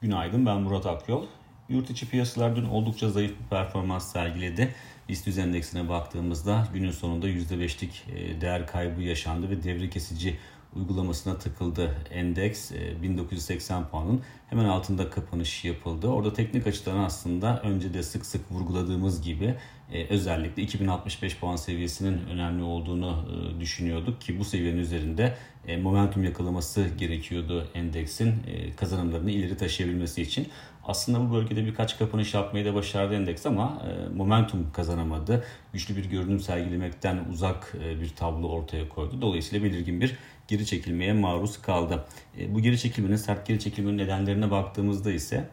Günaydın 0.00 0.46
ben 0.46 0.60
Murat 0.60 0.86
Akyol. 0.86 1.26
Yurt 1.68 1.90
içi 1.90 2.10
piyasalar 2.10 2.56
dün 2.56 2.64
oldukça 2.64 3.10
zayıf 3.10 3.30
bir 3.30 3.48
performans 3.50 4.12
sergiledi. 4.12 4.74
BIST 5.08 5.38
endeksine 5.38 5.88
baktığımızda 5.88 6.68
günün 6.72 6.90
sonunda 6.90 7.28
%5'lik 7.28 8.04
e, 8.14 8.40
değer 8.40 8.66
kaybı 8.66 9.02
yaşandı 9.02 9.50
ve 9.50 9.62
devre 9.62 9.90
kesici 9.90 10.38
uygulamasına 10.76 11.38
takıldı 11.38 11.94
endeks 12.10 12.72
1980 13.02 13.82
e, 13.82 13.84
puanın 13.84 14.20
hemen 14.50 14.64
altında 14.64 15.10
kapanış 15.10 15.64
yapıldı. 15.64 16.08
Orada 16.08 16.32
teknik 16.32 16.66
açıdan 16.66 16.96
aslında 16.96 17.60
önce 17.62 17.94
de 17.94 18.02
sık 18.02 18.26
sık 18.26 18.52
vurguladığımız 18.52 19.22
gibi 19.22 19.54
e, 19.92 20.06
özellikle 20.06 20.62
2065 20.62 21.38
puan 21.38 21.56
seviyesinin 21.56 22.26
önemli 22.26 22.62
olduğunu 22.62 23.24
e, 23.28 23.60
düşünüyorduk 23.60 24.20
ki 24.20 24.38
bu 24.38 24.44
seviyenin 24.44 24.78
üzerinde 24.78 25.36
momentum 25.82 26.24
yakalaması 26.24 26.88
gerekiyordu 26.98 27.68
endeksin 27.74 28.34
kazanımlarını 28.76 29.30
ileri 29.30 29.56
taşıyabilmesi 29.56 30.22
için. 30.22 30.48
Aslında 30.86 31.20
bu 31.20 31.34
bölgede 31.34 31.66
birkaç 31.66 31.98
kapanış 31.98 32.34
yapmayı 32.34 32.64
da 32.64 32.74
başardı 32.74 33.14
endeks 33.14 33.46
ama 33.46 33.82
momentum 34.14 34.72
kazanamadı. 34.72 35.44
Güçlü 35.72 35.96
bir 35.96 36.04
görünüm 36.04 36.40
sergilemekten 36.40 37.24
uzak 37.32 37.74
bir 38.00 38.08
tablo 38.08 38.48
ortaya 38.48 38.88
koydu. 38.88 39.22
Dolayısıyla 39.22 39.64
belirgin 39.64 40.00
bir 40.00 40.16
geri 40.48 40.66
çekilmeye 40.66 41.12
maruz 41.12 41.62
kaldı. 41.62 42.04
E, 42.38 42.54
bu 42.54 42.60
geri 42.60 42.78
çekilmenin, 42.78 43.16
sert 43.16 43.46
geri 43.46 43.60
çekilmenin 43.60 43.98
nedenlerine 43.98 44.50
baktığımızda 44.50 45.12
ise 45.12 45.48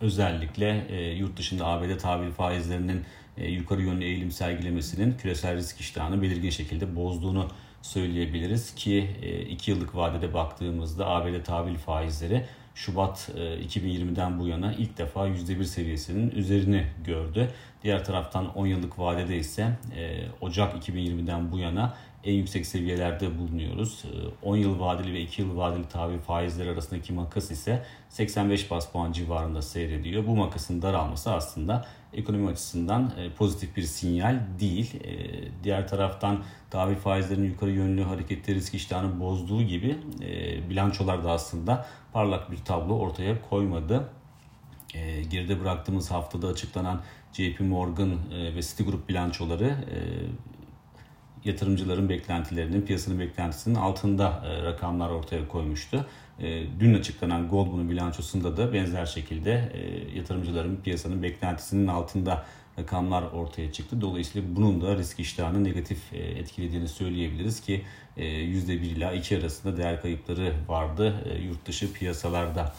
özellikle 0.00 0.86
e, 0.88 1.10
yurt 1.10 1.38
dışında 1.38 1.66
ABD 1.66 1.98
tahvil 1.98 2.30
faizlerinin 2.30 3.04
e, 3.36 3.50
yukarı 3.50 3.82
yönlü 3.82 4.04
eğilim 4.04 4.30
sergilemesinin 4.30 5.16
küresel 5.18 5.56
risk 5.56 5.80
iştahını 5.80 6.22
belirgin 6.22 6.50
şekilde 6.50 6.96
bozduğunu 6.96 7.48
söyleyebiliriz 7.82 8.74
ki 8.74 9.08
2 9.50 9.70
yıllık 9.70 9.96
vadede 9.96 10.34
baktığımızda 10.34 11.06
ABD 11.06 11.44
tahvil 11.44 11.76
faizleri 11.76 12.44
Şubat 12.74 13.30
2020'den 13.68 14.38
bu 14.38 14.48
yana 14.48 14.72
ilk 14.72 14.98
defa 14.98 15.28
%1 15.28 15.64
seviyesinin 15.64 16.30
üzerini 16.30 16.86
gördü. 17.04 17.50
Diğer 17.82 18.04
taraftan 18.04 18.56
10 18.56 18.66
yıllık 18.66 18.98
vadede 18.98 19.36
ise 19.36 19.70
Ocak 20.40 20.88
2020'den 20.88 21.52
bu 21.52 21.58
yana 21.58 21.94
en 22.24 22.32
yüksek 22.32 22.66
seviyelerde 22.66 23.38
bulunuyoruz. 23.38 24.04
10 24.42 24.56
ee, 24.56 24.60
yıl 24.60 24.80
vadeli 24.80 25.12
ve 25.12 25.20
2 25.20 25.42
yıl 25.42 25.56
vadeli 25.56 25.88
tahvil 25.88 26.18
faizleri 26.18 26.70
arasındaki 26.70 27.12
makas 27.12 27.50
ise 27.50 27.84
85 28.08 28.70
bas 28.70 28.92
puan 28.92 29.12
civarında 29.12 29.62
seyrediyor. 29.62 30.26
Bu 30.26 30.36
makasın 30.36 30.82
daralması 30.82 31.32
aslında 31.32 31.86
ekonomi 32.12 32.48
açısından 32.48 33.12
e, 33.18 33.30
pozitif 33.30 33.76
bir 33.76 33.82
sinyal 33.82 34.40
değil. 34.60 34.94
E, 35.04 35.14
diğer 35.64 35.88
taraftan 35.88 36.42
tahvil 36.70 36.96
faizlerinin 36.96 37.46
yukarı 37.46 37.70
yönlü 37.70 38.02
hareketleri 38.02 38.56
risk 38.56 38.74
iştahını 38.74 39.20
bozduğu 39.20 39.62
gibi 39.62 39.96
e, 40.22 40.70
bilançolar 40.70 41.24
da 41.24 41.30
aslında 41.30 41.86
parlak 42.12 42.50
bir 42.50 42.56
tablo 42.56 42.98
ortaya 42.98 43.42
koymadı. 43.50 44.08
Geride 45.30 45.60
bıraktığımız 45.60 46.10
haftada 46.10 46.48
açıklanan 46.48 47.00
JP 47.32 47.60
Morgan 47.60 48.18
ve 48.30 48.62
Citigroup 48.62 49.08
bilançoları 49.08 49.76
yatırımcıların 51.44 52.08
beklentilerinin, 52.08 52.82
piyasanın 52.82 53.20
beklentisinin 53.20 53.74
altında 53.74 54.42
e, 54.46 54.62
rakamlar 54.62 55.10
ortaya 55.10 55.48
koymuştu. 55.48 56.06
E, 56.40 56.62
dün 56.80 56.94
açıklanan 56.94 57.48
Goldman'ın 57.48 57.90
bilançosunda 57.90 58.56
da 58.56 58.72
benzer 58.72 59.06
şekilde 59.06 59.72
e, 59.74 60.10
yatırımcıların 60.18 60.76
piyasanın 60.76 61.22
beklentisinin 61.22 61.86
altında 61.86 62.44
rakamlar 62.78 63.22
ortaya 63.22 63.72
çıktı. 63.72 64.00
Dolayısıyla 64.00 64.56
bunun 64.56 64.80
da 64.80 64.96
risk 64.96 65.20
iştahını 65.20 65.64
negatif 65.64 65.98
etkilediğini 66.12 66.88
söyleyebiliriz 66.88 67.60
ki 67.60 67.82
%1 68.16 68.70
ila 68.72 69.12
2 69.12 69.38
arasında 69.38 69.76
değer 69.76 70.02
kayıpları 70.02 70.52
vardı 70.68 71.14
yurt 71.48 71.66
dışı 71.66 71.92
piyasalarda. 71.92 72.74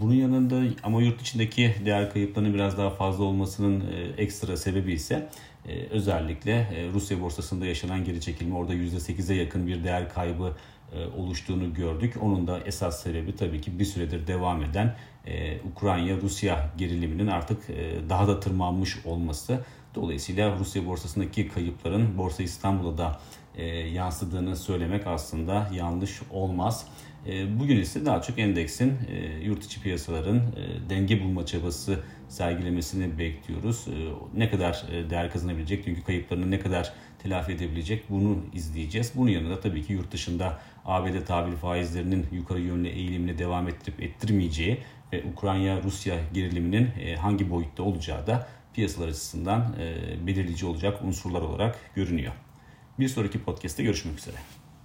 Bunun 0.00 0.14
yanında 0.14 0.62
ama 0.82 1.02
yurt 1.02 1.20
içindeki 1.20 1.74
değer 1.84 2.12
kayıplarının 2.12 2.54
biraz 2.54 2.78
daha 2.78 2.90
fazla 2.90 3.24
olmasının 3.24 3.84
ekstra 4.18 4.56
sebebi 4.56 4.92
ise 4.92 5.28
ee, 5.68 5.86
özellikle 5.90 6.52
e, 6.52 6.88
Rusya 6.94 7.20
borsasında 7.20 7.66
yaşanan 7.66 8.04
geri 8.04 8.20
çekilme 8.20 8.54
orada 8.54 8.74
%8'e 8.74 9.36
yakın 9.36 9.66
bir 9.66 9.84
değer 9.84 10.14
kaybı 10.14 10.56
e, 10.92 11.06
oluştuğunu 11.06 11.74
gördük. 11.74 12.14
Onun 12.22 12.46
da 12.46 12.60
esas 12.60 13.02
sebebi 13.02 13.36
tabii 13.36 13.60
ki 13.60 13.78
bir 13.78 13.84
süredir 13.84 14.26
devam 14.26 14.62
eden 14.62 14.96
e, 15.26 15.60
Ukrayna-Rusya 15.60 16.70
geriliminin 16.78 17.26
artık 17.26 17.68
daha 18.08 18.28
da 18.28 18.40
tırmanmış 18.40 19.06
olması. 19.06 19.64
Dolayısıyla 19.96 20.58
Rusya 20.58 20.86
borsasındaki 20.86 21.48
kayıpların 21.48 22.18
Borsa 22.18 22.42
İstanbul'a 22.42 22.98
da 22.98 23.20
yansıdığını 23.92 24.56
söylemek 24.56 25.06
aslında 25.06 25.70
yanlış 25.74 26.20
olmaz. 26.30 26.86
Bugün 27.58 27.76
ise 27.76 28.06
daha 28.06 28.22
çok 28.22 28.38
endeksin 28.38 28.92
yurt 29.42 29.64
içi 29.64 29.82
piyasaların 29.82 30.42
denge 30.88 31.24
bulma 31.24 31.46
çabası 31.46 31.98
sergilemesini 32.28 33.18
bekliyoruz. 33.18 33.86
Ee, 33.88 34.38
ne 34.38 34.50
kadar 34.50 34.84
e, 34.92 35.10
değer 35.10 35.32
kazanabilecek, 35.32 35.86
dünkü 35.86 36.04
kayıplarını 36.04 36.50
ne 36.50 36.60
kadar 36.60 36.92
telafi 37.22 37.52
edebilecek 37.52 38.10
bunu 38.10 38.38
izleyeceğiz. 38.52 39.12
Bunun 39.14 39.30
yanında 39.30 39.60
tabii 39.60 39.86
ki 39.86 39.92
yurt 39.92 40.12
dışında 40.12 40.58
ABD 40.84 41.26
tabir 41.26 41.56
faizlerinin 41.56 42.26
yukarı 42.32 42.60
yönlü 42.60 42.88
eğilimini 42.88 43.38
devam 43.38 43.68
ettirip 43.68 44.02
ettirmeyeceği 44.02 44.78
ve 45.12 45.24
Ukrayna-Rusya 45.32 46.16
geriliminin 46.34 46.88
e, 47.00 47.16
hangi 47.16 47.50
boyutta 47.50 47.82
olacağı 47.82 48.26
da 48.26 48.48
piyasalar 48.76 49.08
açısından 49.08 49.76
belirleyici 50.26 50.66
olacak 50.66 51.02
unsurlar 51.02 51.40
olarak 51.40 51.78
görünüyor. 51.94 52.32
Bir 52.98 53.08
sonraki 53.08 53.44
podcast'te 53.44 53.82
görüşmek 53.82 54.18
üzere. 54.18 54.36